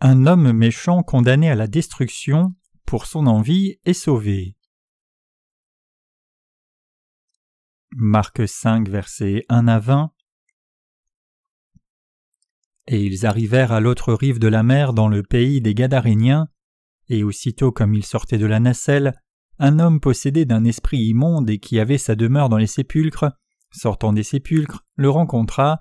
[0.00, 2.54] Un homme méchant condamné à la destruction
[2.86, 4.54] pour son envie est sauvé.
[7.96, 10.12] Marc 5, versets 1 à 20.
[12.86, 16.46] Et ils arrivèrent à l'autre rive de la mer dans le pays des Gadaréniens,
[17.08, 19.14] et aussitôt comme ils sortaient de la nacelle,
[19.58, 23.32] un homme possédé d'un esprit immonde et qui avait sa demeure dans les sépulcres,
[23.72, 25.80] sortant des sépulcres, le rencontra,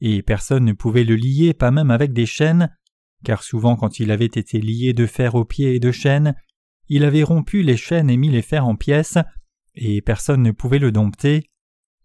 [0.00, 2.70] et personne ne pouvait le lier, pas même avec des chaînes,
[3.26, 6.36] car souvent quand il avait été lié de fer aux pieds et de chaînes,
[6.88, 9.18] il avait rompu les chaînes et mis les fers en pièces,
[9.74, 11.50] et personne ne pouvait le dompter,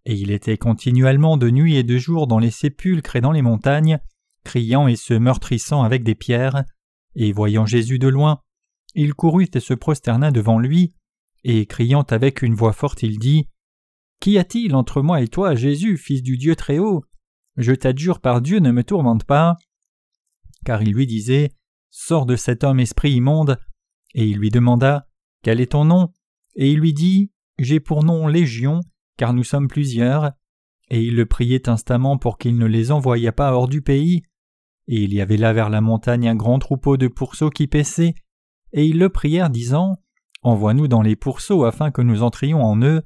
[0.06, 3.44] et il était continuellement de nuit et de jour dans les sépulcres et dans les
[3.44, 4.00] montagnes,
[4.44, 6.64] criant et se meurtrissant avec des pierres,
[7.14, 8.42] et voyant Jésus de loin,
[8.96, 10.96] il courut et se prosterna devant lui,
[11.44, 13.48] et criant avec une voix forte, il dit
[14.22, 17.04] Qu'y a-t-il entre moi et toi, Jésus, fils du Dieu très haut
[17.58, 19.60] Je t'adjure par Dieu, ne me tourmente pas
[20.66, 21.52] car il lui disait
[21.90, 23.58] Sors de cet homme esprit immonde.
[24.14, 25.08] Et il lui demanda
[25.44, 26.12] Quel est ton nom?
[26.56, 28.82] Et il lui dit J'ai pour nom Légion,
[29.18, 30.32] car nous sommes plusieurs.
[30.90, 34.24] Et il le priait instamment pour qu'il ne les envoyât pas hors du pays.
[34.88, 38.14] Et il y avait là vers la montagne un grand troupeau de pourceaux qui paissaient.
[38.74, 39.98] Et ils le prièrent, disant
[40.44, 43.02] Envoie-nous dans les pourceaux afin que nous entrions en eux.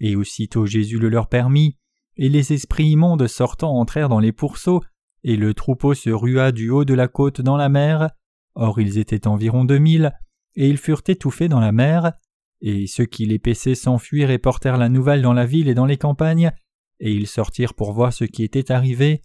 [0.00, 1.78] Et aussitôt Jésus le leur permit,
[2.16, 4.82] et les esprits immondes sortant entrèrent dans les pourceaux,
[5.24, 8.10] et le troupeau se rua du haut de la côte dans la mer.
[8.54, 10.12] Or ils étaient environ deux mille,
[10.56, 12.12] et ils furent étouffés dans la mer.
[12.60, 15.86] Et ceux qui les paissaient s'enfuirent et portèrent la nouvelle dans la ville et dans
[15.86, 16.52] les campagnes,
[17.00, 19.22] et ils sortirent pour voir ce qui était arrivé.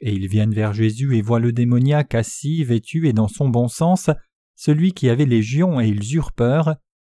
[0.00, 3.68] Et ils viennent vers Jésus et voient le démoniaque assis, vêtu et dans son bon
[3.68, 4.10] sens,
[4.54, 6.76] celui qui avait légion, et ils eurent peur.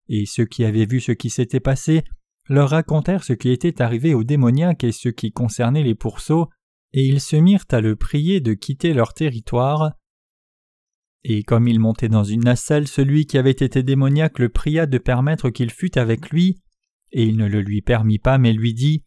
[0.09, 2.05] Et ceux qui avaient vu ce qui s'était passé
[2.49, 6.49] leur racontèrent ce qui était arrivé au démoniaque et ce qui concernait les pourceaux,
[6.93, 9.93] et ils se mirent à le prier de quitter leur territoire.
[11.25, 14.99] Et comme il montait dans une nacelle, celui qui avait été démoniaque le pria de
[14.99, 16.61] permettre qu'il fût avec lui,
[17.13, 19.05] et il ne le lui permit pas, mais lui dit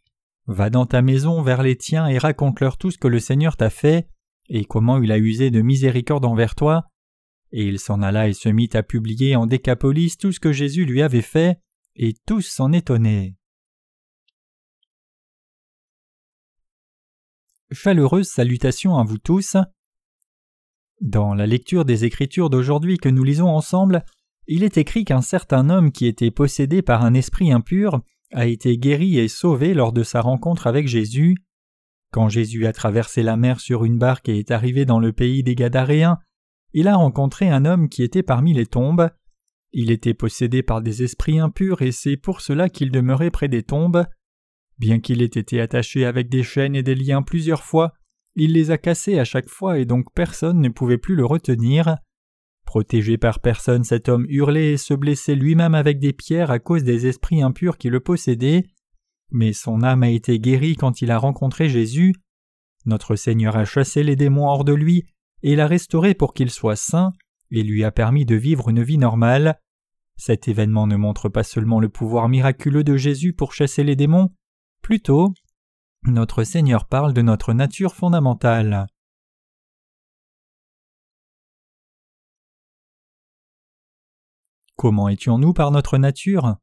[0.48, 3.70] Va dans ta maison vers les tiens et raconte-leur tout ce que le Seigneur t'a
[3.70, 4.08] fait,
[4.50, 6.86] et comment il a usé de miséricorde envers toi.
[7.52, 10.86] Et il s'en alla et se mit à publier en Décapolis tout ce que Jésus
[10.86, 11.60] lui avait fait,
[11.96, 13.36] et tous s'en étonnaient.
[17.74, 19.56] Chaleureuse salutation à vous tous.
[21.00, 24.04] Dans la lecture des Écritures d'aujourd'hui que nous lisons ensemble,
[24.46, 28.02] il est écrit qu'un certain homme qui était possédé par un esprit impur
[28.34, 31.38] a été guéri et sauvé lors de sa rencontre avec Jésus.
[32.12, 35.42] Quand Jésus a traversé la mer sur une barque et est arrivé dans le pays
[35.42, 36.20] des Gadaréens,
[36.74, 39.10] il a rencontré un homme qui était parmi les tombes.
[39.72, 43.64] Il était possédé par des esprits impurs et c'est pour cela qu'il demeurait près des
[43.64, 44.06] tombes.
[44.82, 47.94] Bien qu'il ait été attaché avec des chaînes et des liens plusieurs fois,
[48.36, 51.98] il les a cassés à chaque fois et donc personne ne pouvait plus le retenir.
[52.66, 56.84] Protégé par personne, cet homme hurlait et se blessait lui-même avec des pierres à cause
[56.84, 58.66] des esprits impurs qui le possédaient.
[59.30, 62.16] Mais son âme a été guérie quand il a rencontré Jésus.
[62.88, 65.06] Notre Seigneur a chassé les démons hors de lui
[65.44, 67.14] et l'a restauré pour qu'il soit saint
[67.52, 69.60] et lui a permis de vivre une vie normale.
[70.18, 74.32] Cet événement ne montre pas seulement le pouvoir miraculeux de Jésus pour chasser les démons,
[74.82, 75.34] Plutôt,
[76.04, 78.88] notre Seigneur parle de notre nature fondamentale.
[84.76, 86.56] Comment étions-nous par notre nature?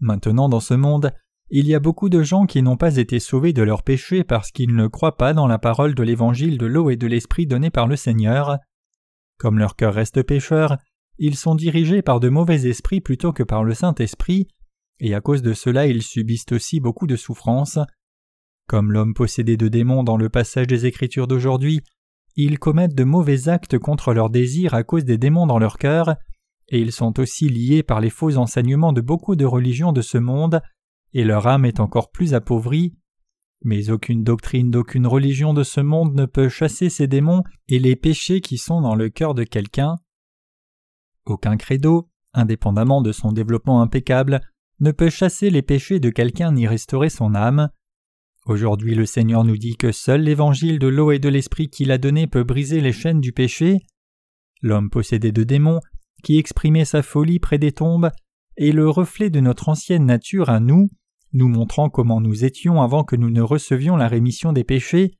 [0.00, 1.12] Maintenant dans ce monde,
[1.48, 4.50] il y a beaucoup de gens qui n'ont pas été sauvés de leurs péchés parce
[4.50, 7.70] qu'ils ne croient pas dans la parole de l'évangile de l'eau et de l'esprit donné
[7.70, 8.58] par le Seigneur.
[9.38, 10.78] Comme leur cœur reste pécheur,
[11.18, 14.48] ils sont dirigés par de mauvais esprits plutôt que par le Saint-Esprit,
[15.02, 17.78] et à cause de cela ils subissent aussi beaucoup de souffrances.
[18.68, 21.80] Comme l'homme possédé de démons dans le passage des Écritures d'aujourd'hui,
[22.36, 26.14] ils commettent de mauvais actes contre leurs désirs à cause des démons dans leur cœur,
[26.68, 30.18] et ils sont aussi liés par les faux enseignements de beaucoup de religions de ce
[30.18, 30.62] monde,
[31.12, 32.94] et leur âme est encore plus appauvrie.
[33.64, 37.96] Mais aucune doctrine d'aucune religion de ce monde ne peut chasser ces démons et les
[37.96, 39.96] péchés qui sont dans le cœur de quelqu'un.
[41.26, 44.40] Aucun credo, indépendamment de son développement impeccable,
[44.82, 47.70] ne peut chasser les péchés de quelqu'un ni restaurer son âme.
[48.46, 51.98] Aujourd'hui le Seigneur nous dit que seul l'évangile de l'eau et de l'esprit qu'il a
[51.98, 53.78] donné peut briser les chaînes du péché.
[54.60, 55.78] L'homme possédé de démons,
[56.24, 58.10] qui exprimait sa folie près des tombes,
[58.56, 60.88] est le reflet de notre ancienne nature à nous,
[61.32, 65.12] nous montrant comment nous étions avant que nous ne recevions la rémission des péchés,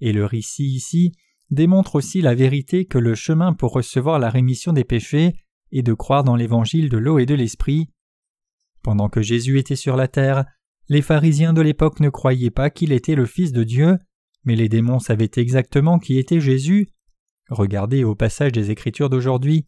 [0.00, 1.12] et le récit ici
[1.50, 5.36] démontre aussi la vérité que le chemin pour recevoir la rémission des péchés
[5.70, 7.90] est de croire dans l'évangile de l'eau et de l'esprit.
[8.84, 10.44] Pendant que Jésus était sur la terre,
[10.90, 13.96] les pharisiens de l'époque ne croyaient pas qu'il était le Fils de Dieu,
[14.44, 16.90] mais les démons savaient exactement qui était Jésus.
[17.48, 19.66] Regardez au passage des Écritures d'aujourd'hui.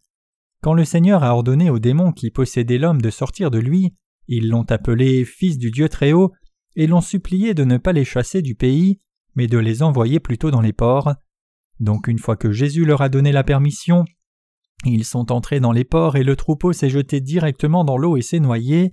[0.63, 3.95] Quand le Seigneur a ordonné aux démons qui possédaient l'homme de sortir de lui,
[4.29, 6.35] ils l'ont appelé Fils du Dieu Très-Haut
[6.75, 9.01] et l'ont supplié de ne pas les chasser du pays,
[9.35, 11.15] mais de les envoyer plutôt dans les ports.
[11.81, 14.05] Donc une fois que Jésus leur a donné la permission,
[14.85, 18.23] ils sont entrés dans les ports et le troupeau s'est jeté directement dans l'eau et
[18.23, 18.93] s'est noyé.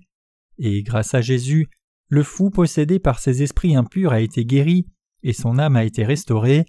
[0.65, 1.67] Et grâce à Jésus,
[2.07, 4.87] le fou possédé par ses esprits impurs a été guéri
[5.21, 6.63] et son âme a été restaurée.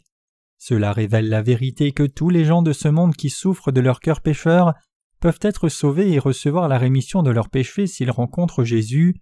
[0.58, 4.00] Cela révèle la vérité que tous les gens de ce monde qui souffrent de leur
[4.00, 4.74] cœur pécheur
[5.20, 9.14] peuvent être sauvés et recevoir la rémission de leurs péchés s'ils rencontrent Jésus.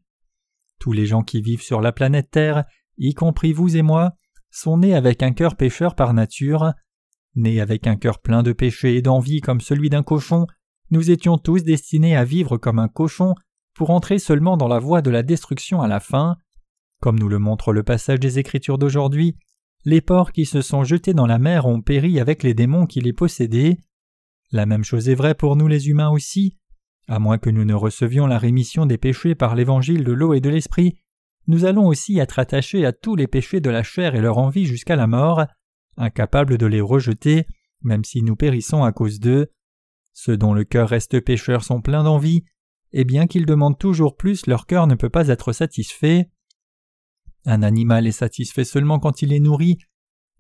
[0.81, 2.65] Tous les gens qui vivent sur la planète Terre,
[2.97, 4.15] y compris vous et moi,
[4.51, 6.73] sont nés avec un cœur pécheur par nature.
[7.35, 10.47] Nés avec un cœur plein de péché et d'envie comme celui d'un cochon,
[10.91, 13.35] nous étions tous destinés à vivre comme un cochon
[13.75, 16.37] pour entrer seulement dans la voie de la destruction à la fin.
[17.01, 19.37] Comme nous le montre le passage des Écritures d'aujourd'hui,
[19.85, 23.01] les porcs qui se sont jetés dans la mer ont péri avec les démons qui
[23.01, 23.79] les possédaient.
[24.53, 26.59] La même chose est vraie pour nous les humains aussi.
[27.09, 30.41] À moins que nous ne recevions la rémission des péchés par l'évangile de l'eau et
[30.41, 30.99] de l'esprit,
[31.49, 34.67] nous allons aussi être attachés à tous les péchés de la chair et leur envie
[34.67, 35.45] jusqu'à la mort,
[35.97, 37.47] incapables de les rejeter,
[37.83, 39.49] même si nous périssons à cause d'eux.
[40.13, 42.45] Ceux dont le cœur reste pécheur sont pleins d'envie,
[42.93, 46.31] et bien qu'ils demandent toujours plus, leur cœur ne peut pas être satisfait.
[47.45, 49.79] Un animal est satisfait seulement quand il est nourri,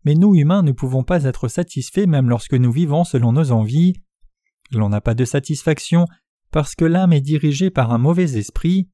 [0.04, 3.94] mais nous humains ne pouvons pas être satisfaits même lorsque nous vivons selon nos envies.
[4.70, 6.06] L'on n'a pas de satisfaction
[6.50, 8.88] parce que l'âme est dirigée par un mauvais esprit.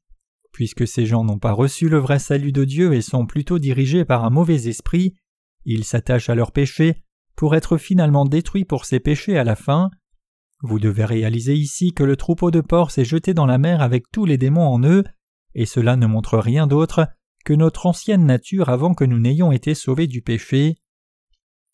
[0.53, 4.05] Puisque ces gens n'ont pas reçu le vrai salut de Dieu et sont plutôt dirigés
[4.05, 5.15] par un mauvais esprit,
[5.65, 7.03] ils s'attachent à leurs péchés
[7.37, 9.91] pour être finalement détruits pour ces péchés à la fin.
[10.61, 14.11] Vous devez réaliser ici que le troupeau de porcs s'est jeté dans la mer avec
[14.11, 15.05] tous les démons en eux,
[15.55, 17.09] et cela ne montre rien d'autre
[17.45, 20.77] que notre ancienne nature avant que nous n'ayons été sauvés du péché.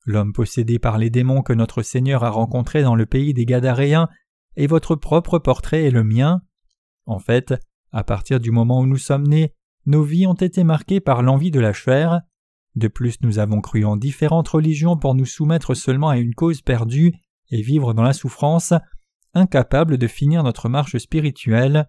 [0.05, 4.09] L'homme possédé par les démons que notre Seigneur a rencontré dans le pays des Gadaréens
[4.57, 6.43] est votre propre portrait et le mien.
[7.07, 7.55] En fait,
[7.91, 9.55] à partir du moment où nous sommes nés,
[9.87, 12.21] nos vies ont été marquées par l'envie de la chair.
[12.75, 16.61] De plus, nous avons cru en différentes religions pour nous soumettre seulement à une cause
[16.61, 17.15] perdue
[17.51, 18.73] et vivre dans la souffrance,
[19.35, 21.89] incapables de finir notre marche spirituelle.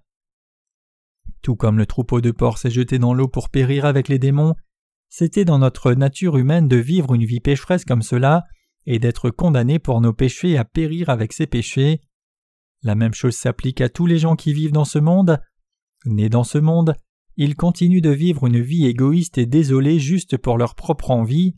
[1.42, 4.56] Tout comme le troupeau de porcs s'est jeté dans l'eau pour périr avec les démons,
[5.10, 8.44] c'était dans notre nature humaine de vivre une vie pécheresse comme cela
[8.86, 12.02] et d'être condamné pour nos péchés à périr avec ces péchés.
[12.82, 15.40] La même chose s'applique à tous les gens qui vivent dans ce monde.
[16.06, 16.96] Nés dans ce monde,
[17.38, 21.56] ils continuent de vivre une vie égoïste et désolée juste pour leur propre envie,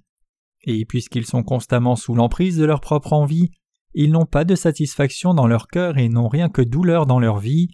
[0.62, 3.52] et puisqu'ils sont constamment sous l'emprise de leur propre envie,
[4.00, 7.40] ils n'ont pas de satisfaction dans leur cœur et n'ont rien que douleur dans leur
[7.40, 7.70] vie.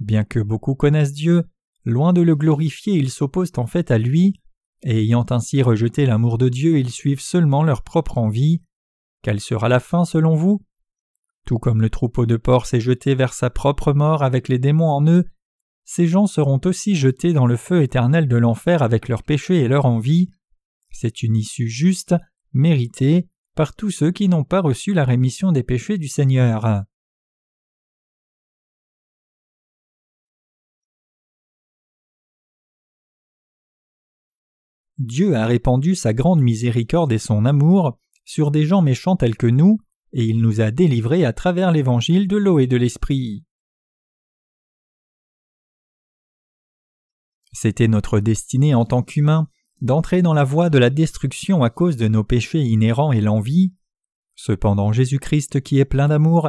[0.00, 1.42] Bien que beaucoup connaissent Dieu,
[1.84, 4.40] loin de le glorifier, ils s'opposent en fait à lui,
[4.82, 8.62] et ayant ainsi rejeté l'amour de Dieu, ils suivent seulement leur propre envie.
[9.22, 10.64] Quelle sera la fin selon vous?
[11.46, 14.90] Tout comme le troupeau de porcs s'est jeté vers sa propre mort avec les démons
[14.90, 15.24] en eux,
[15.84, 19.66] ces gens seront aussi jetés dans le feu éternel de l'enfer avec leurs péchés et
[19.66, 20.30] leur envie.
[20.92, 22.14] C'est une issue juste,
[22.52, 23.28] méritée,
[23.60, 26.86] par tous ceux qui n'ont pas reçu la rémission des péchés du Seigneur.
[34.96, 39.46] Dieu a répandu sa grande miséricorde et son amour sur des gens méchants tels que
[39.46, 39.76] nous,
[40.14, 43.44] et il nous a délivrés à travers l'évangile de l'eau et de l'esprit.
[47.52, 49.50] C'était notre destinée en tant qu'humains
[49.80, 53.72] d'entrer dans la voie de la destruction à cause de nos péchés inhérents et l'envie.
[54.34, 56.48] Cependant Jésus-Christ qui est plein d'amour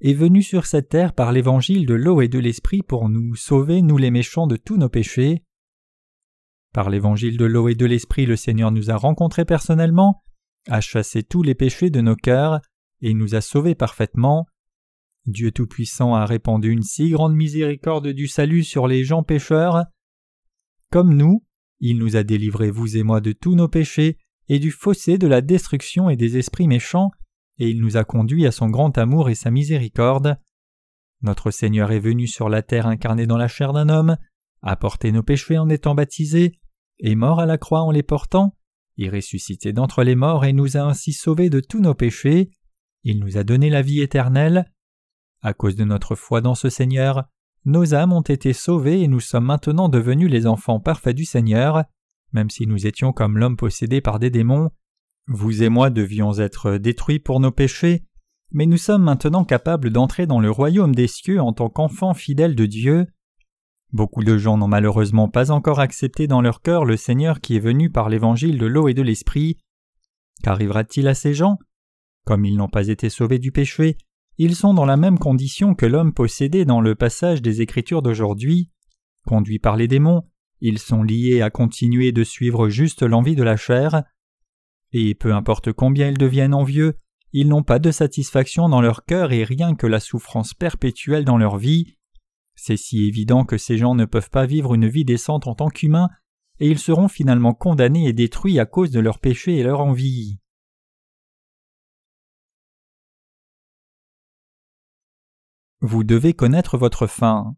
[0.00, 3.82] est venu sur cette terre par l'évangile de l'eau et de l'esprit pour nous sauver,
[3.82, 5.44] nous les méchants, de tous nos péchés.
[6.72, 10.22] Par l'évangile de l'eau et de l'esprit le Seigneur nous a rencontrés personnellement,
[10.68, 12.60] a chassé tous les péchés de nos cœurs,
[13.00, 14.46] et nous a sauvés parfaitement.
[15.26, 19.84] Dieu Tout-Puissant a répandu une si grande miséricorde du salut sur les gens pécheurs
[20.90, 21.42] comme nous,
[21.82, 24.16] il nous a délivrés, vous et moi, de tous nos péchés
[24.48, 27.10] et du fossé de la destruction et des esprits méchants,
[27.58, 30.38] et il nous a conduits à son grand amour et sa miséricorde.
[31.22, 34.16] Notre Seigneur est venu sur la terre incarné dans la chair d'un homme,
[34.62, 36.58] a porté nos péchés en étant baptisé,
[37.00, 38.56] est mort à la croix en les portant,
[38.96, 42.50] est ressuscité d'entre les morts et nous a ainsi sauvés de tous nos péchés,
[43.02, 44.70] il nous a donné la vie éternelle.
[45.40, 47.24] À cause de notre foi dans ce Seigneur,
[47.64, 51.84] nos âmes ont été sauvées et nous sommes maintenant devenus les enfants parfaits du Seigneur,
[52.32, 54.70] même si nous étions comme l'homme possédé par des démons.
[55.28, 58.04] Vous et moi devions être détruits pour nos péchés,
[58.50, 62.56] mais nous sommes maintenant capables d'entrer dans le royaume des cieux en tant qu'enfants fidèles
[62.56, 63.06] de Dieu.
[63.92, 67.60] Beaucoup de gens n'ont malheureusement pas encore accepté dans leur cœur le Seigneur qui est
[67.60, 69.58] venu par l'évangile de l'eau et de l'esprit,
[70.42, 71.58] Qu'arrivera-t-il à ces gens?
[72.24, 73.96] Comme ils n'ont pas été sauvés du péché,
[74.38, 78.70] ils sont dans la même condition que l'homme possédé dans le passage des Écritures d'aujourd'hui.
[79.26, 80.22] Conduits par les démons,
[80.60, 84.04] ils sont liés à continuer de suivre juste l'envie de la chair.
[84.92, 86.98] Et peu importe combien ils deviennent envieux,
[87.32, 91.38] ils n'ont pas de satisfaction dans leur cœur et rien que la souffrance perpétuelle dans
[91.38, 91.96] leur vie.
[92.54, 95.68] C'est si évident que ces gens ne peuvent pas vivre une vie décente en tant
[95.68, 96.10] qu'humains,
[96.60, 100.38] et ils seront finalement condamnés et détruits à cause de leur péché et leur envie.
[105.84, 107.56] Vous devez connaître votre fin.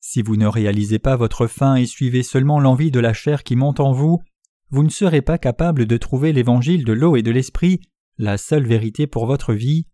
[0.00, 3.56] Si vous ne réalisez pas votre fin et suivez seulement l'envie de la chair qui
[3.56, 4.22] monte en vous,
[4.70, 7.82] vous ne serez pas capable de trouver l'évangile de l'eau et de l'esprit,
[8.16, 9.86] la seule vérité pour votre vie.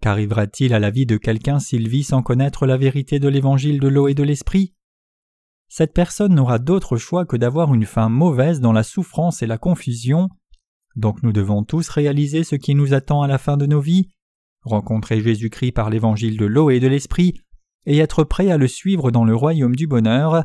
[0.00, 3.88] Qu'arrivera-t-il à la vie de quelqu'un s'il vit sans connaître la vérité de l'évangile de
[3.88, 4.74] l'eau et de l'esprit?
[5.66, 9.58] Cette personne n'aura d'autre choix que d'avoir une fin mauvaise dans la souffrance et la
[9.58, 10.28] confusion.
[10.96, 14.08] Donc nous devons tous réaliser ce qui nous attend à la fin de nos vies,
[14.62, 17.40] rencontrer Jésus-Christ par l'évangile de l'eau et de l'esprit,
[17.84, 20.44] et être prêt à le suivre dans le royaume du bonheur.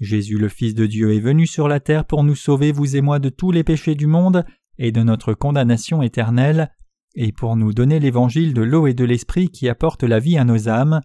[0.00, 3.00] Jésus le Fils de Dieu est venu sur la terre pour nous sauver, vous et
[3.00, 4.44] moi, de tous les péchés du monde
[4.78, 6.72] et de notre condamnation éternelle,
[7.14, 10.44] et pour nous donner l'évangile de l'eau et de l'esprit qui apporte la vie à
[10.44, 11.00] nos âmes.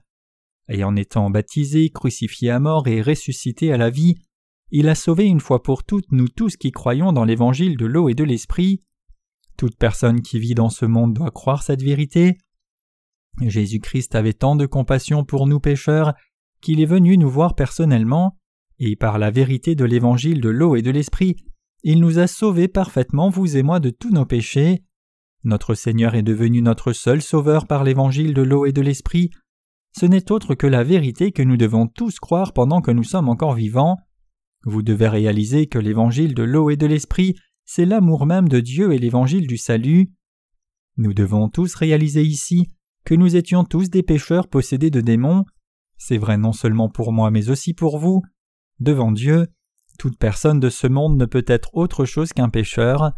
[0.70, 4.16] Et en étant baptisé, crucifié à mort et ressuscité à la vie,
[4.72, 8.10] il a sauvé une fois pour toutes nous tous qui croyons dans l'évangile de l'eau
[8.10, 8.84] et de l'esprit.
[9.58, 12.38] Toute personne qui vit dans ce monde doit croire cette vérité.
[13.42, 16.14] Jésus-Christ avait tant de compassion pour nous pécheurs
[16.62, 18.38] qu'il est venu nous voir personnellement
[18.80, 21.36] et par la vérité de l'évangile de l'eau et de l'esprit,
[21.84, 24.84] il nous a sauvés parfaitement, vous et moi, de tous nos péchés.
[25.44, 29.30] Notre Seigneur est devenu notre seul sauveur par l'évangile de l'eau et de l'esprit.
[29.98, 33.30] Ce n'est autre que la vérité que nous devons tous croire pendant que nous sommes
[33.30, 33.98] encore vivants.
[34.66, 37.36] Vous devez réaliser que l'évangile de l'eau et de l'esprit,
[37.66, 40.12] c'est l'amour même de Dieu et l'évangile du salut.
[40.98, 42.68] Nous devons tous réaliser ici
[43.06, 45.46] que nous étions tous des pécheurs possédés de démons.
[45.98, 48.22] C'est vrai non seulement pour moi mais aussi pour vous.
[48.80, 49.48] Devant Dieu,
[49.98, 53.12] toute personne de ce monde ne peut être autre chose qu'un pécheur.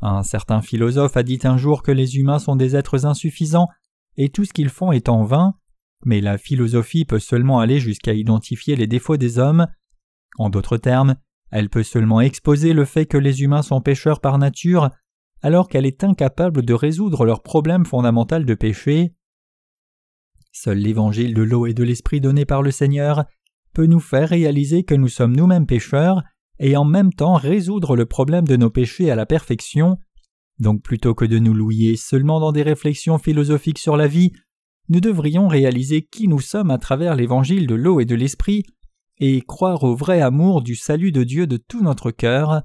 [0.00, 3.68] Un certain philosophe a dit un jour que les humains sont des êtres insuffisants
[4.16, 5.54] et tout ce qu'ils font est en vain,
[6.04, 9.66] mais la philosophie peut seulement aller jusqu'à identifier les défauts des hommes.
[10.38, 11.16] En d'autres termes,
[11.50, 14.90] elle peut seulement exposer le fait que les humains sont pécheurs par nature,
[15.42, 19.14] alors qu'elle est incapable de résoudre leur problème fondamental de péché.
[20.52, 23.24] Seul l'évangile de l'eau et de l'esprit donné par le Seigneur
[23.72, 26.22] peut nous faire réaliser que nous sommes nous-mêmes pécheurs
[26.58, 29.96] et en même temps résoudre le problème de nos péchés à la perfection.
[30.58, 34.32] Donc plutôt que de nous louer seulement dans des réflexions philosophiques sur la vie,
[34.88, 38.64] nous devrions réaliser qui nous sommes à travers l'évangile de l'eau et de l'esprit
[39.20, 42.62] et croire au vrai amour du salut de Dieu de tout notre cœur.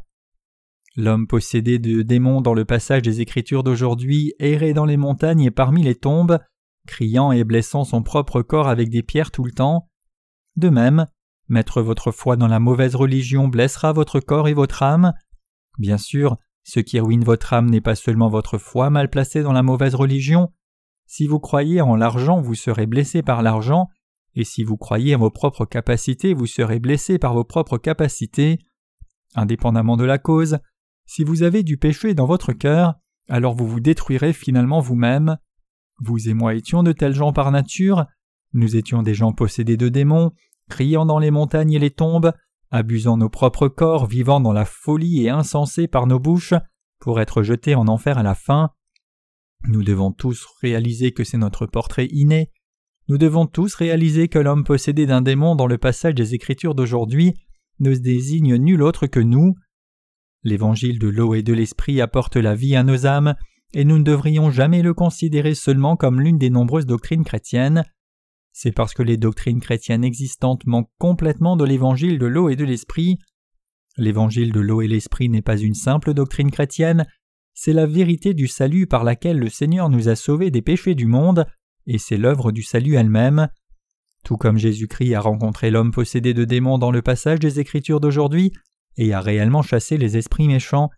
[0.95, 5.51] L'homme possédé de démons dans le passage des Écritures d'aujourd'hui errait dans les montagnes et
[5.51, 6.39] parmi les tombes,
[6.87, 9.89] criant et blessant son propre corps avec des pierres tout le temps.
[10.55, 11.07] De même,
[11.49, 15.13] mettre votre foi dans la mauvaise religion blessera votre corps et votre âme.
[15.77, 19.51] Bien sûr, ce qui ruine votre âme n'est pas seulement votre foi mal placée dans
[19.51, 20.53] la mauvaise religion.
[21.05, 23.89] Si vous croyez en l'argent, vous serez blessé par l'argent,
[24.35, 28.59] et si vous croyez en vos propres capacités, vous serez blessé par vos propres capacités.
[29.33, 30.59] Indépendamment de la cause,
[31.05, 32.95] si vous avez du péché dans votre cœur,
[33.29, 35.37] alors vous vous détruirez finalement vous-même.
[35.99, 38.05] Vous et moi étions de tels gens par nature,
[38.53, 40.31] nous étions des gens possédés de démons,
[40.69, 42.33] criant dans les montagnes et les tombes,
[42.71, 46.53] abusant nos propres corps, vivant dans la folie et insensés par nos bouches,
[46.99, 48.71] pour être jetés en enfer à la fin.
[49.67, 52.51] Nous devons tous réaliser que c'est notre portrait inné.
[53.07, 57.33] Nous devons tous réaliser que l'homme possédé d'un démon dans le passage des Écritures d'aujourd'hui
[57.79, 59.55] ne désigne nul autre que nous.
[60.43, 63.35] L'évangile de l'eau et de l'esprit apporte la vie à nos âmes,
[63.73, 67.83] et nous ne devrions jamais le considérer seulement comme l'une des nombreuses doctrines chrétiennes.
[68.53, 72.63] C'est parce que les doctrines chrétiennes existantes manquent complètement de l'évangile de l'eau et de
[72.63, 73.19] l'esprit.
[73.97, 77.05] L'évangile de l'eau et l'esprit n'est pas une simple doctrine chrétienne,
[77.53, 81.05] c'est la vérité du salut par laquelle le Seigneur nous a sauvés des péchés du
[81.05, 81.45] monde,
[81.87, 83.49] et c'est l'œuvre du salut elle-même.
[84.23, 88.51] Tout comme Jésus-Christ a rencontré l'homme possédé de démons dans le passage des Écritures d'aujourd'hui,
[88.97, 90.89] et a réellement chassé les esprits méchants,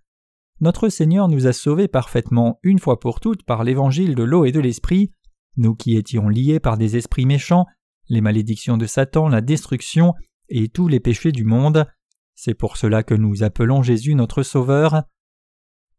[0.60, 4.51] notre Seigneur nous a sauvés parfaitement une fois pour toutes par l'évangile de l'eau et
[4.51, 5.12] de l'esprit,
[5.56, 7.65] nous qui étions liés par des esprits méchants,
[8.10, 10.13] les malédictions de Satan, la destruction
[10.50, 11.86] et tous les péchés du monde,
[12.34, 15.03] c'est pour cela que nous appelons Jésus notre Sauveur.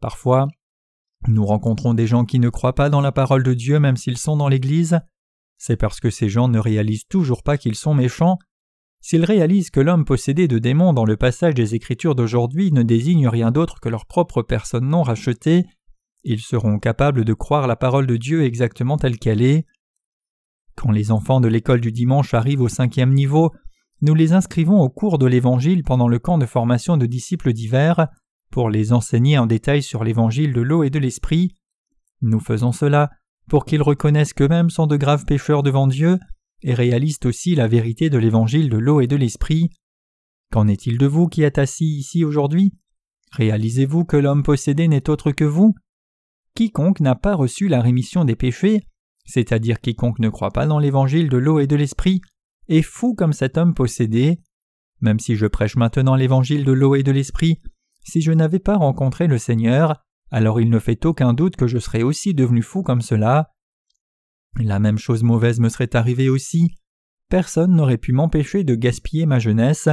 [0.01, 0.49] Parfois,
[1.27, 4.19] nous rencontrons des gens qui ne croient pas dans la parole de Dieu même s'ils
[4.19, 5.01] sont dans l'Église.
[5.57, 8.39] C'est parce que ces gens ne réalisent toujours pas qu'ils sont méchants.
[9.01, 13.29] s'ils réalisent que l'homme possédé de démons dans le passage des Écritures d'aujourd'hui ne désigne
[13.29, 15.67] rien d'autre que leur propre personne non rachetée,
[16.25, 19.67] ils seront capables de croire la parole de Dieu exactement telle qu'elle est.
[20.77, 23.53] Quand les enfants de l'école du dimanche arrivent au cinquième niveau,
[24.01, 28.09] nous les inscrivons au cours de l'Évangile pendant le camp de formation de disciples divers
[28.51, 31.55] pour les enseigner en détail sur l'Évangile de l'eau et de l'Esprit.
[32.21, 33.11] Nous faisons cela
[33.49, 36.19] pour qu'ils reconnaissent qu'eux-mêmes sont de graves pécheurs devant Dieu
[36.63, 39.71] et réalisent aussi la vérité de l'évangile de l'eau et de l'esprit.
[40.53, 42.73] Qu'en est-il de vous qui êtes assis ici aujourd'hui?
[43.33, 45.75] Réalisez-vous que l'homme possédé n'est autre que vous?
[46.55, 48.83] Quiconque n'a pas reçu la rémission des péchés,
[49.25, 52.21] c'est-à-dire quiconque ne croit pas dans l'évangile de l'eau et de l'esprit,
[52.69, 54.41] est fou comme cet homme possédé.
[55.01, 57.61] Même si je prêche maintenant l'évangile de l'eau et de l'esprit,
[58.09, 61.79] si je n'avais pas rencontré le Seigneur, alors il ne fait aucun doute que je
[61.79, 63.51] serais aussi devenu fou comme cela.
[64.57, 66.75] La même chose mauvaise me serait arrivée aussi.
[67.29, 69.89] Personne n'aurait pu m'empêcher de gaspiller ma jeunesse.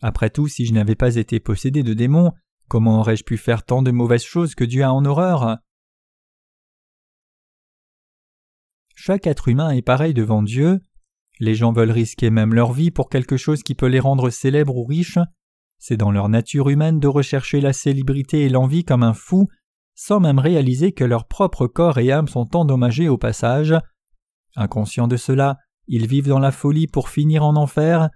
[0.00, 2.32] Après tout, si je n'avais pas été possédé de démons,
[2.68, 5.58] comment aurais-je pu faire tant de mauvaises choses que Dieu a en horreur?
[8.94, 10.80] Chaque être humain est pareil devant Dieu.
[11.40, 14.76] Les gens veulent risquer même leur vie pour quelque chose qui peut les rendre célèbres
[14.76, 15.18] ou riches.
[15.80, 19.48] C'est dans leur nature humaine de rechercher la célébrité et l'envie comme un fou
[20.02, 23.74] sans même réaliser que leur propre corps et âme sont endommagés au passage.
[24.56, 25.58] Inconscients de cela,
[25.88, 28.08] ils vivent dans la folie pour finir en enfer,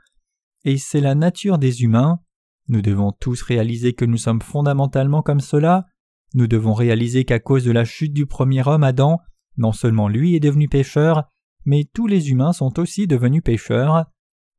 [0.64, 2.21] et c'est la nature des humains.
[2.68, 5.85] Nous devons tous réaliser que nous sommes fondamentalement comme cela.
[6.33, 9.18] Nous devons réaliser qu'à cause de la chute du premier homme Adam,
[9.59, 11.25] non seulement lui est devenu pécheur,
[11.66, 14.06] mais tous les humains sont aussi devenus pécheurs.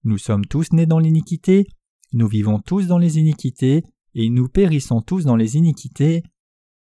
[0.04, 1.66] Nous sommes tous nés dans l'iniquité,
[2.14, 3.84] nous vivons tous dans les iniquités,
[4.14, 6.24] et nous périssons tous dans les iniquités.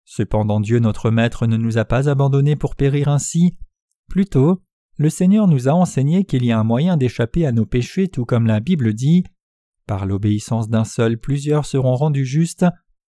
[0.03, 3.57] Cependant Dieu notre Maître ne nous a pas abandonnés pour périr ainsi.
[4.09, 4.61] Plutôt,
[4.97, 8.25] le Seigneur nous a enseigné qu'il y a un moyen d'échapper à nos péchés tout
[8.25, 9.23] comme la Bible dit.
[9.87, 12.65] Par l'obéissance d'un seul, plusieurs seront rendus justes.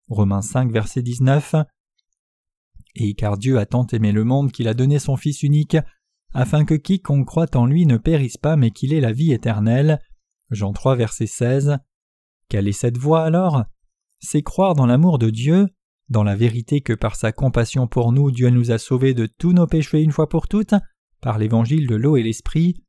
[0.08, 1.56] Romains 5, verset 19.
[2.96, 5.78] Et car Dieu a tant aimé le monde qu'il a donné son Fils unique,
[6.34, 10.00] afin que quiconque croit en lui ne périsse pas mais qu'il ait la vie éternelle.
[10.50, 11.78] Jean 3, verset 16.
[12.50, 13.64] Quelle est cette voie alors?
[14.20, 15.68] C'est croire dans l'amour de Dieu,
[16.10, 19.54] dans la vérité que par sa compassion pour nous Dieu nous a sauvés de tous
[19.54, 20.76] nos péchés une fois pour toutes,
[21.22, 22.84] par l'évangile de l'eau et l'esprit.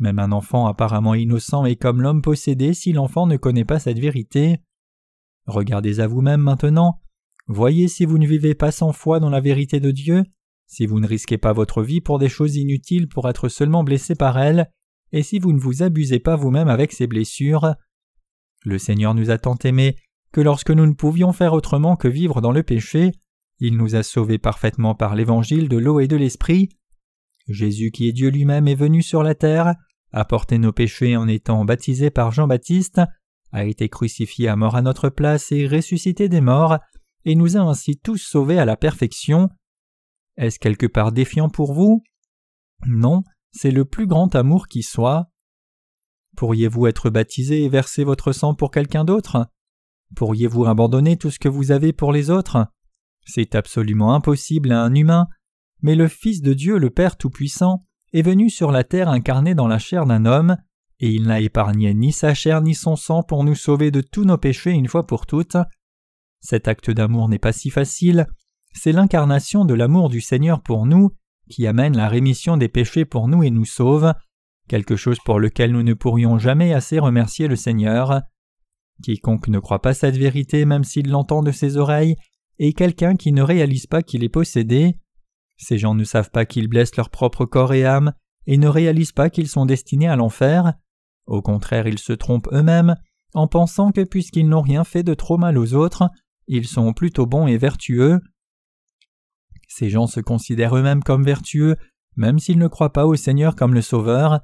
[0.00, 3.98] Même un enfant apparemment innocent est comme l'homme possédé si l'enfant ne connaît pas cette
[3.98, 4.58] vérité.
[5.46, 7.00] Regardez à vous-même maintenant,
[7.46, 10.24] voyez si vous ne vivez pas sans foi dans la vérité de Dieu,
[10.66, 14.16] si vous ne risquez pas votre vie pour des choses inutiles pour être seulement blessé
[14.16, 14.70] par elle,
[15.12, 17.74] et si vous ne vous abusez pas vous-même avec ces blessures.
[18.64, 19.96] Le Seigneur nous a tant aimés
[20.32, 23.12] que lorsque nous ne pouvions faire autrement que vivre dans le péché,
[23.58, 26.68] il nous a sauvés parfaitement par l'évangile de l'eau et de l'esprit.
[27.48, 29.74] Jésus qui est Dieu lui-même est venu sur la terre,
[30.12, 33.00] a porté nos péchés en étant baptisé par Jean-Baptiste,
[33.52, 36.78] a été crucifié à mort à notre place et ressuscité des morts,
[37.24, 39.48] et nous a ainsi tous sauvés à la perfection.
[40.36, 42.02] Est-ce quelque part défiant pour vous?
[42.86, 45.28] Non, c'est le plus grand amour qui soit.
[46.36, 49.46] Pourriez-vous être baptisé et verser votre sang pour quelqu'un d'autre?
[50.14, 52.66] Pourriez-vous abandonner tout ce que vous avez pour les autres?
[53.24, 55.26] C'est absolument impossible à un humain,
[55.82, 59.66] mais le Fils de Dieu, le Père Tout-Puissant, est venu sur la terre incarné dans
[59.66, 60.56] la chair d'un homme,
[61.00, 64.24] et il n'a épargné ni sa chair ni son sang pour nous sauver de tous
[64.24, 65.56] nos péchés une fois pour toutes.
[66.40, 68.26] Cet acte d'amour n'est pas si facile,
[68.72, 71.10] c'est l'incarnation de l'amour du Seigneur pour nous
[71.50, 74.12] qui amène la rémission des péchés pour nous et nous sauve,
[74.68, 78.22] quelque chose pour lequel nous ne pourrions jamais assez remercier le Seigneur.
[79.02, 82.16] Quiconque ne croit pas cette vérité même s'il l'entend de ses oreilles
[82.58, 84.98] est quelqu'un qui ne réalise pas qu'il est possédé.
[85.56, 88.12] Ces gens ne savent pas qu'ils blessent leur propre corps et âme
[88.46, 90.74] et ne réalisent pas qu'ils sont destinés à l'enfer.
[91.26, 92.94] Au contraire, ils se trompent eux-mêmes
[93.34, 96.08] en pensant que puisqu'ils n'ont rien fait de trop mal aux autres,
[96.46, 98.20] ils sont plutôt bons et vertueux.
[99.68, 101.76] Ces gens se considèrent eux-mêmes comme vertueux,
[102.16, 104.40] même s'ils ne croient pas au Seigneur comme le Sauveur.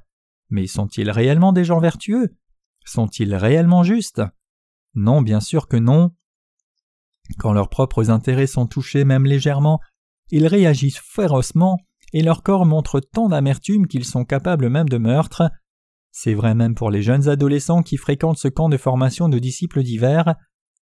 [0.53, 2.37] Mais sont-ils réellement des gens vertueux?
[2.85, 4.21] Sont-ils réellement justes?
[4.93, 6.11] Non, bien sûr que non.
[7.39, 9.79] Quand leurs propres intérêts sont touchés même légèrement,
[10.29, 11.79] ils réagissent férocement
[12.13, 15.49] et leur corps montre tant d'amertume qu'ils sont capables même de meurtre.
[16.11, 19.81] C'est vrai même pour les jeunes adolescents qui fréquentent ce camp de formation de disciples
[19.81, 20.35] divers.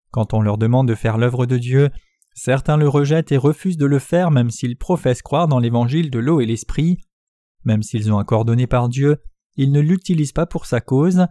[0.10, 1.92] Quand on leur demande de faire l'œuvre de Dieu,
[2.34, 6.18] certains le rejettent et refusent de le faire même s'ils professent croire dans l'évangile de
[6.18, 6.98] l'eau et l'esprit.
[7.66, 9.20] Même s'ils ont un corps donné par Dieu,
[9.60, 11.28] ils ne l'utilisent pas pour sa cause.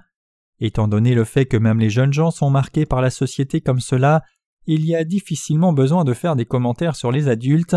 [0.61, 3.81] Étant donné le fait que même les jeunes gens sont marqués par la société comme
[3.81, 4.23] cela,
[4.67, 7.77] il y a difficilement besoin de faire des commentaires sur les adultes.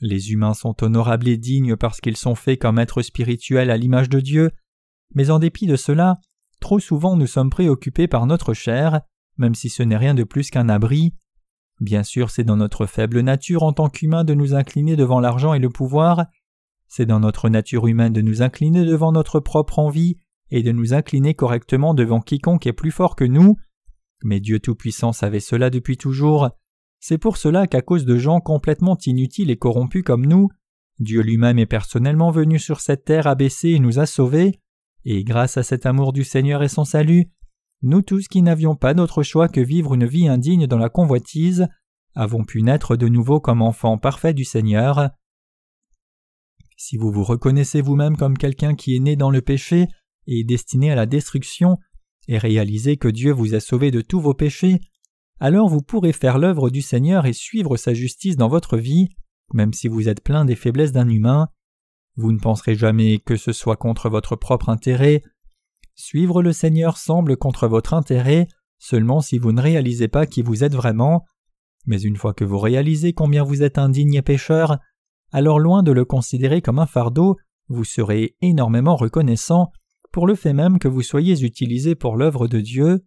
[0.00, 4.08] Les humains sont honorables et dignes parce qu'ils sont faits comme êtres spirituels à l'image
[4.08, 4.52] de Dieu,
[5.16, 6.20] mais en dépit de cela,
[6.60, 9.00] trop souvent nous sommes préoccupés par notre chair,
[9.36, 11.12] même si ce n'est rien de plus qu'un abri.
[11.80, 15.54] Bien sûr, c'est dans notre faible nature en tant qu'humain de nous incliner devant l'argent
[15.54, 16.26] et le pouvoir,
[16.88, 20.18] c'est dans notre nature humaine de nous incliner devant notre propre envie
[20.50, 23.56] et de nous incliner correctement devant quiconque est plus fort que nous.
[24.22, 26.50] Mais Dieu Tout-Puissant savait cela depuis toujours.
[27.00, 30.48] C'est pour cela qu'à cause de gens complètement inutiles et corrompus comme nous,
[30.98, 34.60] Dieu lui-même est personnellement venu sur cette terre abaissée et nous a sauvés,
[35.04, 37.30] et grâce à cet amour du Seigneur et son salut,
[37.82, 41.68] nous tous qui n'avions pas d'autre choix que vivre une vie indigne dans la convoitise,
[42.14, 45.10] avons pu naître de nouveau comme enfants parfaits du Seigneur.
[46.76, 49.88] Si vous vous reconnaissez vous-même comme quelqu'un qui est né dans le péché
[50.26, 51.78] et destiné à la destruction,
[52.28, 54.80] et réalisez que Dieu vous a sauvé de tous vos péchés,
[55.40, 59.08] alors vous pourrez faire l'œuvre du Seigneur et suivre sa justice dans votre vie,
[59.52, 61.48] même si vous êtes plein des faiblesses d'un humain.
[62.16, 65.22] Vous ne penserez jamais que ce soit contre votre propre intérêt.
[65.94, 70.64] Suivre le Seigneur semble contre votre intérêt seulement si vous ne réalisez pas qui vous
[70.64, 71.24] êtes vraiment.
[71.86, 74.78] Mais une fois que vous réalisez combien vous êtes indigne et pécheur,
[75.32, 77.36] alors loin de le considérer comme un fardeau,
[77.68, 79.70] vous serez énormément reconnaissant
[80.12, 83.04] pour le fait même que vous soyez utilisé pour l'œuvre de Dieu.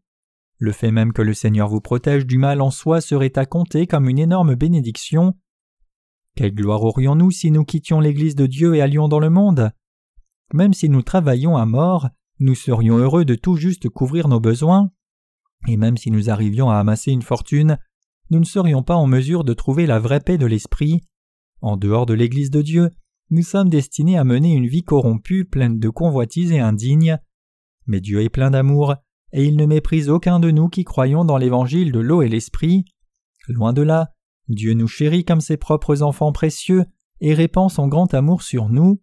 [0.57, 3.87] Le fait même que le Seigneur vous protège du mal en soi serait à compter
[3.87, 5.33] comme une énorme bénédiction.
[6.35, 9.71] Quelle gloire aurions-nous si nous quittions l'Église de Dieu et allions dans le monde?
[10.53, 14.91] Même si nous travaillions à mort, nous serions heureux de tout juste couvrir nos besoins,
[15.67, 17.77] et même si nous arrivions à amasser une fortune,
[18.29, 21.01] nous ne serions pas en mesure de trouver la vraie paix de l'esprit.
[21.61, 22.89] En dehors de l'Église de Dieu,
[23.31, 27.17] nous sommes destinés à mener une vie corrompue, pleine de convoitises et indigne.
[27.85, 28.95] Mais Dieu est plein d'amour,
[29.33, 32.85] et il ne méprise aucun de nous qui croyons dans l'évangile de l'eau et l'esprit.
[33.47, 34.11] Loin de là,
[34.47, 36.85] Dieu nous chérit comme ses propres enfants précieux
[37.21, 39.01] et répand son grand amour sur nous.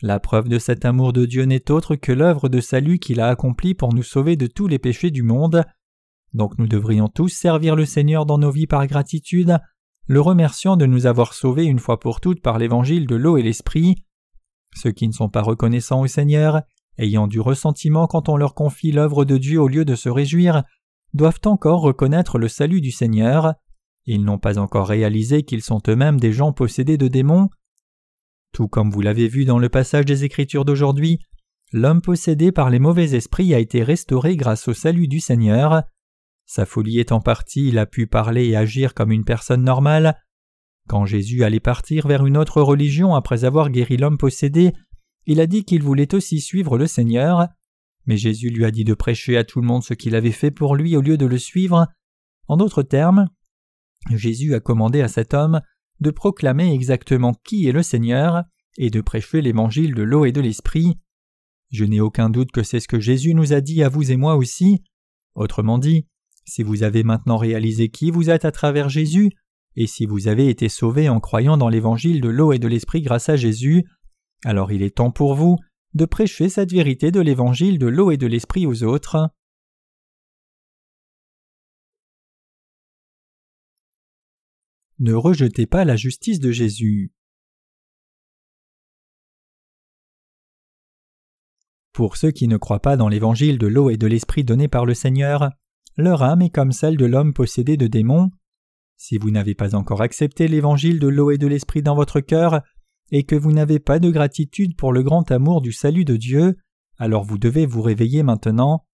[0.00, 3.28] La preuve de cet amour de Dieu n'est autre que l'œuvre de salut qu'il a
[3.28, 5.64] accomplie pour nous sauver de tous les péchés du monde.
[6.32, 9.58] Donc nous devrions tous servir le Seigneur dans nos vies par gratitude,
[10.08, 13.42] le remerciant de nous avoir sauvés une fois pour toutes par l'évangile de l'eau et
[13.42, 14.04] l'esprit.
[14.74, 16.62] Ceux qui ne sont pas reconnaissants au Seigneur,
[16.96, 20.62] ayant du ressentiment quand on leur confie l'œuvre de Dieu au lieu de se réjouir,
[21.12, 23.54] doivent encore reconnaître le salut du Seigneur.
[24.06, 27.50] Ils n'ont pas encore réalisé qu'ils sont eux-mêmes des gens possédés de démons.
[28.52, 31.18] Tout comme vous l'avez vu dans le passage des Écritures d'aujourd'hui,
[31.72, 35.82] l'homme possédé par les mauvais esprits a été restauré grâce au salut du Seigneur.
[36.48, 40.18] Sa folie étant partie, il a pu parler et agir comme une personne normale.
[40.88, 44.72] Quand Jésus allait partir vers une autre religion après avoir guéri l'homme possédé,
[45.26, 47.48] il a dit qu'il voulait aussi suivre le Seigneur,
[48.06, 50.50] mais Jésus lui a dit de prêcher à tout le monde ce qu'il avait fait
[50.50, 51.86] pour lui au lieu de le suivre.
[52.46, 53.28] En d'autres termes,
[54.10, 55.60] Jésus a commandé à cet homme
[56.00, 58.44] de proclamer exactement qui est le Seigneur
[58.78, 60.98] et de prêcher l'évangile de l'eau et de l'esprit.
[61.70, 64.16] Je n'ai aucun doute que c'est ce que Jésus nous a dit à vous et
[64.16, 64.82] moi aussi.
[65.34, 66.06] Autrement dit,
[66.48, 69.30] si vous avez maintenant réalisé qui vous êtes à travers Jésus,
[69.76, 73.02] et si vous avez été sauvé en croyant dans l'évangile de l'eau et de l'esprit
[73.02, 73.84] grâce à Jésus,
[74.44, 75.58] alors il est temps pour vous
[75.94, 79.30] de prêcher cette vérité de l'évangile de l'eau et de l'esprit aux autres.
[84.98, 87.12] Ne rejetez pas la justice de Jésus.
[91.92, 94.86] Pour ceux qui ne croient pas dans l'évangile de l'eau et de l'esprit donné par
[94.86, 95.50] le Seigneur,
[95.98, 98.30] leur âme est comme celle de l'homme possédé de démons.
[98.96, 102.62] Si vous n'avez pas encore accepté l'évangile de l'eau et de l'esprit dans votre cœur,
[103.10, 106.56] et que vous n'avez pas de gratitude pour le grand amour du salut de Dieu,
[106.98, 108.86] alors vous devez vous réveiller maintenant.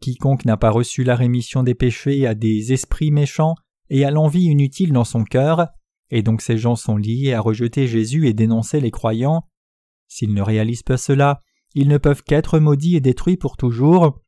[0.00, 3.54] Quiconque n'a pas reçu la rémission des péchés a des esprits méchants
[3.90, 5.68] et a l'envie inutile dans son cœur,
[6.10, 9.46] et donc ces gens sont liés à rejeter Jésus et dénoncer les croyants.
[10.08, 11.42] S'ils ne réalisent pas cela,
[11.74, 14.21] ils ne peuvent qu'être maudits et détruits pour toujours,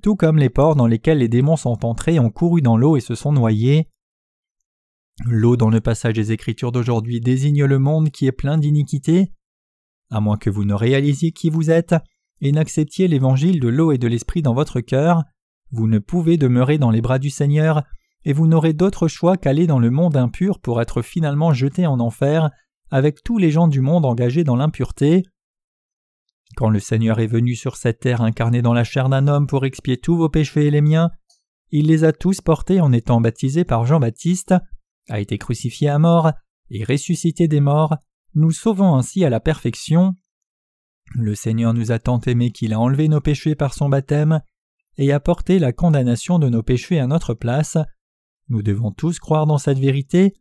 [0.00, 3.00] tout comme les ports dans lesquels les démons sont entrés ont couru dans l'eau et
[3.00, 3.88] se sont noyés.
[5.26, 9.32] L'eau dans le passage des Écritures d'aujourd'hui désigne le monde qui est plein d'iniquité.
[10.10, 11.94] À moins que vous ne réalisiez qui vous êtes
[12.40, 15.24] et n'acceptiez l'évangile de l'eau et de l'esprit dans votre cœur,
[15.72, 17.82] vous ne pouvez demeurer dans les bras du Seigneur,
[18.24, 22.00] et vous n'aurez d'autre choix qu'aller dans le monde impur pour être finalement jeté en
[22.00, 22.50] enfer
[22.90, 25.22] avec tous les gens du monde engagés dans l'impureté.
[26.56, 29.64] Quand le Seigneur est venu sur cette terre incarné dans la chair d'un homme pour
[29.64, 31.10] expier tous vos péchés et les miens,
[31.70, 34.54] il les a tous portés en étant baptisé par Jean-Baptiste,
[35.08, 36.32] a été crucifié à mort
[36.70, 37.96] et ressuscité des morts,
[38.34, 40.14] nous sauvant ainsi à la perfection.
[41.14, 44.40] Le Seigneur nous a tant aimés qu'il a enlevé nos péchés par son baptême
[44.96, 47.78] et a porté la condamnation de nos péchés à notre place.
[48.48, 50.34] Nous devons tous croire dans cette vérité.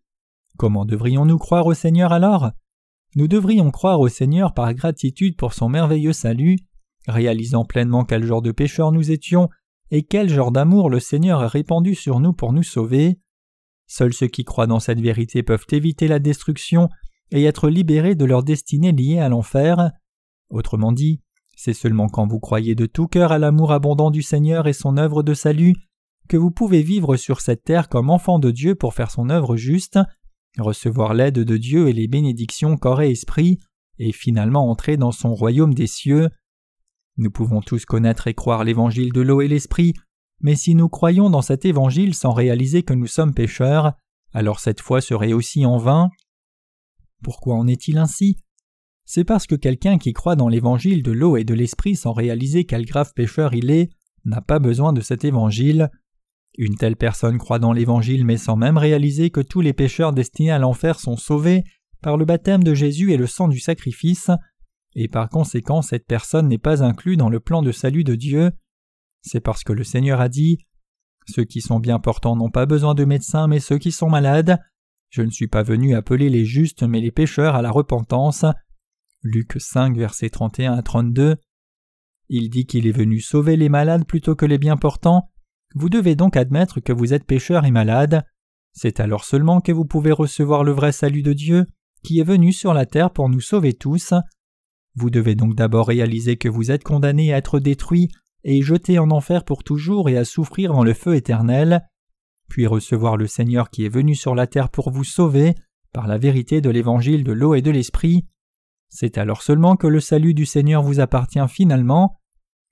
[0.58, 2.52] Comment devrions-nous croire au Seigneur alors?
[3.15, 6.58] Nous devrions croire au Seigneur par gratitude pour son merveilleux salut,
[7.08, 9.50] réalisant pleinement quel genre de pécheurs nous étions
[9.91, 13.19] et quel genre d'amour le Seigneur a répandu sur nous pour nous sauver.
[13.88, 16.89] Seuls ceux qui croient dans cette vérité peuvent éviter la destruction
[17.32, 19.91] et être libérés de leur destinée liée à l'enfer.
[20.50, 21.22] Autrement dit,
[21.56, 24.98] c'est seulement quand vous croyez de tout cœur à l'amour abondant du Seigneur et son
[24.98, 25.76] œuvre de salut
[26.28, 29.58] que vous pouvez vivre sur cette terre comme enfant de Dieu pour faire son œuvre
[29.58, 30.00] juste,
[30.58, 33.60] recevoir l'aide de Dieu et les bénédictions corps et esprit,
[34.00, 36.30] et finalement entrer dans son royaume des cieux.
[37.18, 39.94] Nous pouvons tous connaître et croire l'évangile de l'eau et l'esprit,
[40.42, 43.94] mais si nous croyons dans cet évangile sans réaliser que nous sommes pécheurs,
[44.34, 46.10] alors cette foi serait aussi en vain.
[47.24, 48.38] Pourquoi en est-il ainsi?
[49.06, 52.66] C'est parce que quelqu'un qui croit dans l'évangile de l'eau et de l'esprit sans réaliser
[52.66, 53.90] quel grave pécheur il est,
[54.24, 55.90] n'a pas besoin de cet évangile.
[56.58, 60.52] Une telle personne croit dans l'évangile mais sans même réaliser que tous les pécheurs destinés
[60.52, 61.64] à l'enfer sont sauvés
[62.02, 64.32] par le baptême de Jésus et le sang du sacrifice,
[64.96, 68.52] et par conséquent cette personne n'est pas inclue dans le plan de salut de Dieu.
[69.22, 70.60] C'est parce que le Seigneur a dit
[71.28, 74.58] Ceux qui sont bien portants n'ont pas besoin de médecins, mais ceux qui sont malades.
[75.10, 78.46] Je ne suis pas venu appeler les justes, mais les pécheurs à la repentance.
[79.24, 81.36] Luc 5, versets 31 à 32.
[82.30, 85.30] Il dit qu'il est venu sauver les malades plutôt que les bien portants.
[85.76, 88.24] Vous devez donc admettre que vous êtes pécheur et malade.
[88.74, 91.66] C'est alors seulement que vous pouvez recevoir le vrai salut de Dieu,
[92.04, 94.14] qui est venu sur la terre pour nous sauver tous.
[94.96, 98.10] Vous devez donc d'abord réaliser que vous êtes condamné à être détruit
[98.44, 101.86] et jeté en enfer pour toujours et à souffrir dans le feu éternel,
[102.48, 105.56] puis recevoir le Seigneur qui est venu sur la terre pour vous sauver
[105.94, 108.26] par la vérité de l'évangile de l'eau et de l'esprit.
[108.90, 112.18] C'est alors seulement que le salut du Seigneur vous appartient finalement.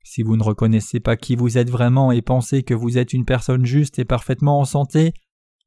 [0.09, 3.25] Si vous ne reconnaissez pas qui vous êtes vraiment et pensez que vous êtes une
[3.25, 5.13] personne juste et parfaitement en santé,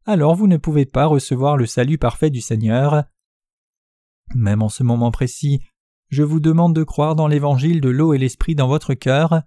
[0.07, 3.05] alors vous ne pouvez pas recevoir le salut parfait du Seigneur.
[4.35, 5.61] Même en ce moment précis,
[6.09, 9.42] je vous demande de croire dans l'évangile de l'eau et l'esprit dans votre cœur.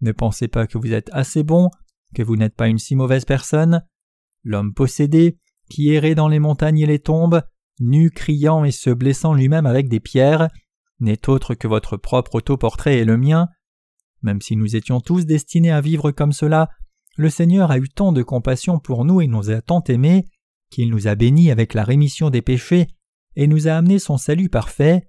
[0.00, 1.68] Ne pensez pas que vous êtes assez bon,
[2.14, 3.84] que vous n'êtes pas une si mauvaise personne.
[4.42, 5.36] L'homme possédé,
[5.68, 7.42] qui errait dans les montagnes et les tombes,
[7.78, 10.48] nu, criant et se blessant lui-même avec des pierres,
[10.98, 13.50] n'est autre que votre propre autoportrait et le mien.
[14.22, 16.70] Même si nous étions tous destinés à vivre comme cela,
[17.16, 20.26] le Seigneur a eu tant de compassion pour nous et nous a tant aimés,
[20.70, 22.86] qu'il nous a bénis avec la rémission des péchés
[23.36, 25.06] et nous a amené son salut parfait.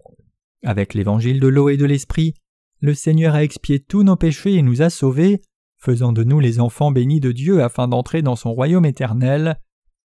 [0.63, 2.33] Avec l'évangile de l'eau et de l'esprit,
[2.79, 5.41] le Seigneur a expié tous nos péchés et nous a sauvés,
[5.77, 9.59] faisant de nous les enfants bénis de Dieu afin d'entrer dans son royaume éternel.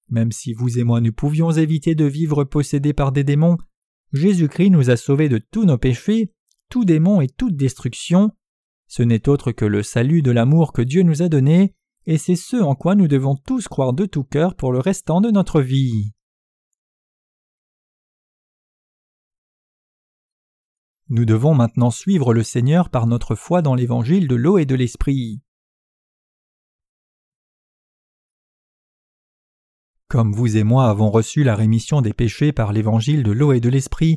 [0.09, 3.57] Même si vous et moi ne pouvions éviter de vivre possédés par des démons,
[4.13, 6.33] Jésus-Christ nous a sauvés de tous nos péchés,
[6.71, 8.31] tout démon et toute destruction.
[8.87, 11.75] Ce n'est autre que le salut de l'amour que Dieu nous a donné,
[12.07, 15.21] et c'est ce en quoi nous devons tous croire de tout cœur pour le restant
[15.21, 16.13] de notre vie.
[21.09, 24.75] Nous devons maintenant suivre le Seigneur par notre foi dans l'évangile de l'eau et de
[24.75, 25.43] l'esprit.
[30.09, 33.61] Comme vous et moi avons reçu la rémission des péchés par l'évangile de l'eau et
[33.61, 34.17] de l'esprit,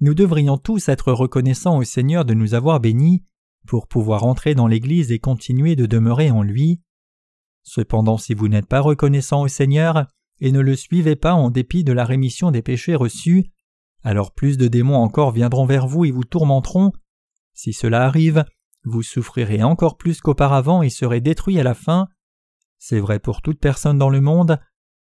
[0.00, 3.24] nous devrions tous être reconnaissants au Seigneur de nous avoir bénis
[3.66, 6.80] pour pouvoir entrer dans l'Église et continuer de demeurer en lui.
[7.62, 10.06] Cependant, si vous n'êtes pas reconnaissant au Seigneur
[10.40, 13.50] et ne le suivez pas en dépit de la rémission des péchés reçus,
[14.02, 16.92] alors plus de démons encore viendront vers vous et vous tourmenteront.
[17.52, 18.44] Si cela arrive,
[18.84, 22.08] vous souffrirez encore plus qu'auparavant et serez détruits à la fin.
[22.78, 24.58] C'est vrai pour toute personne dans le monde.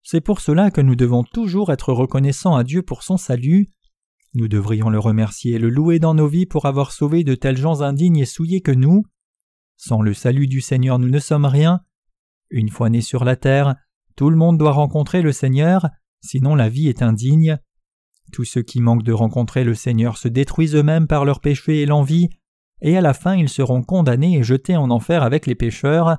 [0.02, 3.70] C'est pour cela que nous devons toujours être reconnaissants à Dieu pour son salut.
[4.34, 7.58] Nous devrions le remercier et le louer dans nos vies pour avoir sauvé de tels
[7.58, 9.02] gens indignes et souillés que nous.
[9.76, 11.80] Sans le salut du Seigneur, nous ne sommes rien.
[12.50, 13.74] Une fois nés sur la terre,
[14.16, 15.88] tout le monde doit rencontrer le Seigneur,
[16.22, 17.58] sinon la vie est indigne.
[18.32, 21.86] Tous ceux qui manquent de rencontrer le Seigneur se détruisent eux-mêmes par leurs péchés et
[21.86, 22.30] l'envie,
[22.80, 26.16] et à la fin ils seront condamnés et jetés en enfer avec les pécheurs.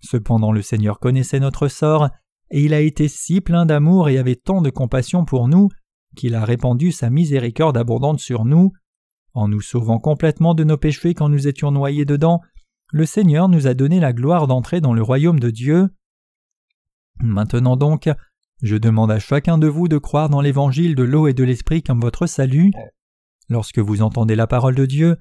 [0.00, 2.08] Cependant le Seigneur connaissait notre sort,
[2.50, 5.68] et il a été si plein d'amour et avait tant de compassion pour nous,
[6.20, 8.72] qu'il a répandu sa miséricorde abondante sur nous.
[9.32, 12.42] En nous sauvant complètement de nos péchés quand nous étions noyés dedans,
[12.92, 15.88] le Seigneur nous a donné la gloire d'entrer dans le royaume de Dieu.
[17.20, 18.10] Maintenant donc,
[18.60, 21.82] je demande à chacun de vous de croire dans l'évangile de l'eau et de l'esprit
[21.82, 22.70] comme votre salut.
[23.48, 25.16] Lorsque vous entendez la parole de Dieu,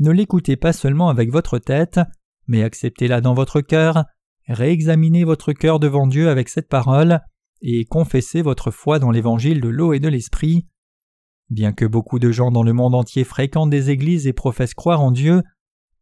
[0.00, 1.98] ne l'écoutez pas seulement avec votre tête,
[2.46, 4.04] mais acceptez-la dans votre cœur,
[4.48, 7.20] réexaminez votre cœur devant Dieu avec cette parole,
[7.62, 10.66] et confessez votre foi dans l'évangile de l'eau et de l'esprit.
[11.48, 15.00] Bien que beaucoup de gens dans le monde entier fréquentent des églises et professent croire
[15.00, 15.42] en Dieu,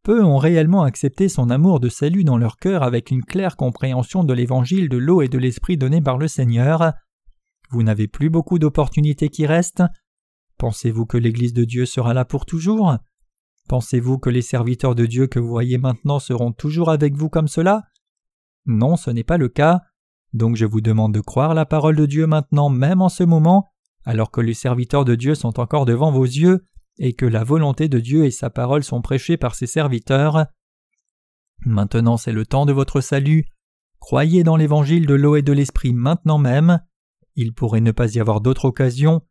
[0.03, 4.23] peu ont réellement accepté son amour de salut dans leur cœur avec une claire compréhension
[4.23, 6.93] de l'évangile de l'eau et de l'esprit donné par le Seigneur.
[7.69, 9.83] Vous n'avez plus beaucoup d'opportunités qui restent.
[10.57, 12.97] Pensez-vous que l'Église de Dieu sera là pour toujours?
[13.67, 17.47] Pensez-vous que les serviteurs de Dieu que vous voyez maintenant seront toujours avec vous comme
[17.47, 17.83] cela?
[18.65, 19.81] Non, ce n'est pas le cas.
[20.33, 23.69] Donc je vous demande de croire la parole de Dieu maintenant, même en ce moment,
[24.05, 26.65] alors que les serviteurs de Dieu sont encore devant vos yeux,
[26.97, 30.45] et que la volonté de Dieu et sa parole sont prêchées par ses serviteurs.
[31.65, 33.45] Maintenant c'est le temps de votre salut.
[33.99, 36.79] Croyez dans l'évangile de l'eau et de l'esprit maintenant même.
[37.35, 39.21] Il pourrait ne pas y avoir d'autre occasion.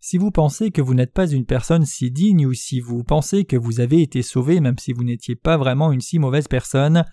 [0.00, 3.44] Si vous pensez que vous n'êtes pas une personne si digne ou si vous pensez
[3.44, 7.04] que vous avez été sauvé même si vous n'étiez pas vraiment une si mauvaise personne,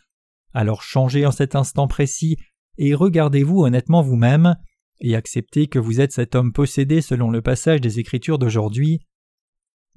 [0.53, 2.37] alors changez en cet instant précis
[2.79, 4.55] et regardez-vous honnêtement vous-même
[5.01, 9.01] et acceptez que vous êtes cet homme possédé selon le passage des Écritures d'aujourd'hui.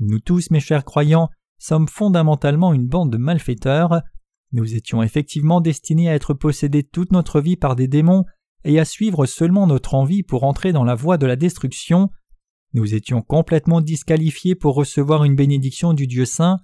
[0.01, 4.03] Nous tous, mes chers croyants, sommes fondamentalement une bande de malfaiteurs.
[4.51, 8.25] Nous étions effectivement destinés à être possédés toute notre vie par des démons
[8.65, 12.11] et à suivre seulement notre envie pour entrer dans la voie de la destruction.
[12.75, 16.59] Nous étions complètement disqualifiés pour recevoir une bénédiction du Dieu saint,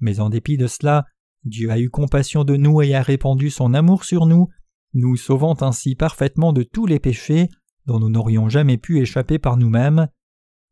[0.00, 1.04] mais en dépit de cela,
[1.44, 4.48] Dieu a eu compassion de nous et a répandu son amour sur nous,
[4.94, 7.48] nous sauvant ainsi parfaitement de tous les péchés
[7.86, 10.08] dont nous n'aurions jamais pu échapper par nous-mêmes.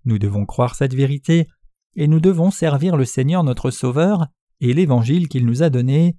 [0.04, 1.48] Nous devons croire cette vérité,
[1.94, 4.28] et nous devons servir le Seigneur notre Sauveur
[4.60, 6.16] et l'Évangile qu'il nous a donné.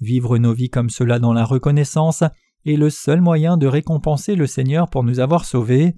[0.00, 2.22] Vivre nos vies comme cela dans la reconnaissance
[2.64, 5.96] est le seul moyen de récompenser le Seigneur pour nous avoir sauvés.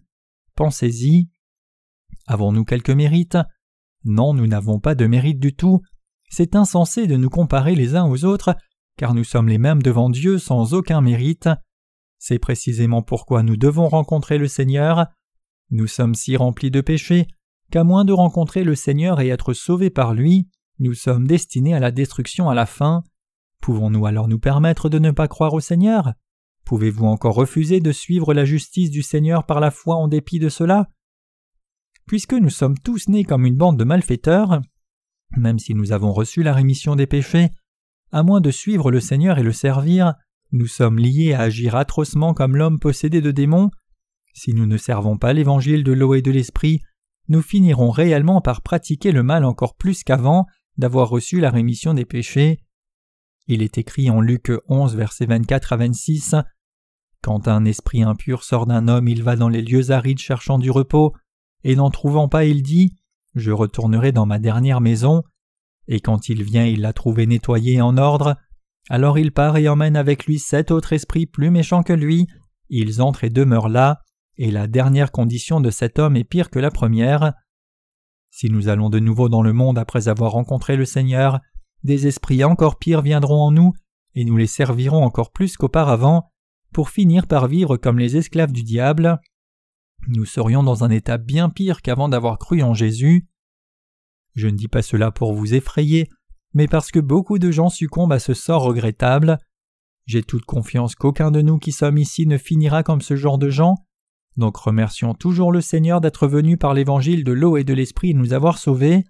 [0.57, 1.29] Pensez-y.
[2.26, 3.37] Avons-nous quelque mérite?
[4.05, 5.81] Non, nous n'avons pas de mérite du tout.
[6.31, 8.57] C'est insensé de nous comparer les uns aux autres
[9.00, 11.48] car nous sommes les mêmes devant Dieu sans aucun mérite.
[12.18, 15.06] C'est précisément pourquoi nous devons rencontrer le Seigneur.
[15.70, 17.26] Nous sommes si remplis de péchés
[17.70, 21.80] qu'à moins de rencontrer le Seigneur et être sauvés par lui, nous sommes destinés à
[21.80, 23.02] la destruction à la fin.
[23.62, 26.12] Pouvons-nous alors nous permettre de ne pas croire au Seigneur?
[26.66, 30.50] Pouvez-vous encore refuser de suivre la justice du Seigneur par la foi en dépit de
[30.50, 30.90] cela?
[32.06, 34.60] Puisque nous sommes tous nés comme une bande de malfaiteurs,
[35.38, 37.48] même si nous avons reçu la rémission des péchés,
[38.12, 40.14] à moins de suivre le Seigneur et le servir,
[40.53, 43.70] nous sommes liés à agir atrocement comme l'homme possédé de démons.
[44.35, 46.81] Si nous ne servons pas l'évangile de l'eau et de l'esprit,
[47.29, 50.46] nous finirons réellement par pratiquer le mal encore plus qu'avant
[50.77, 52.59] d'avoir reçu la rémission des péchés.
[53.46, 56.35] Il est écrit en Luc 11, versets 24 à 26
[57.23, 60.70] Quand un esprit impur sort d'un homme, il va dans les lieux arides cherchant du
[60.70, 61.14] repos,
[61.62, 62.96] et n'en trouvant pas, il dit
[63.35, 65.23] Je retournerai dans ma dernière maison
[65.90, 68.37] et quand il vient il l'a trouvé nettoyé en ordre,
[68.88, 72.29] alors il part et emmène avec lui sept autres esprits plus méchants que lui,
[72.70, 74.00] ils entrent et demeurent là,
[74.37, 77.35] et la dernière condition de cet homme est pire que la première.
[78.31, 81.40] Si nous allons de nouveau dans le monde après avoir rencontré le Seigneur,
[81.83, 83.72] des esprits encore pires viendront en nous,
[84.14, 86.31] et nous les servirons encore plus qu'auparavant,
[86.72, 89.18] pour finir par vivre comme les esclaves du diable.
[90.07, 93.26] Nous serions dans un état bien pire qu'avant d'avoir cru en Jésus.
[94.34, 96.08] Je ne dis pas cela pour vous effrayer,
[96.54, 99.38] mais parce que beaucoup de gens succombent à ce sort regrettable.
[100.06, 103.50] J'ai toute confiance qu'aucun de nous qui sommes ici ne finira comme ce genre de
[103.50, 103.76] gens.
[104.36, 108.32] Donc remercions toujours le Seigneur d'être venu par l'évangile de l'eau et de l'esprit nous
[108.32, 109.04] avoir sauvés,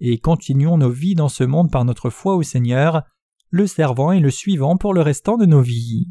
[0.00, 3.02] et continuons nos vies dans ce monde par notre foi au Seigneur,
[3.50, 6.08] le servant et le suivant pour le restant de nos vies.